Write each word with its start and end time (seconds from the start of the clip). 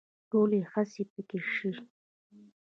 ټولې 0.29 0.59
هڅې 0.71 1.03
پيکه 1.11 1.39
شي 1.53 1.69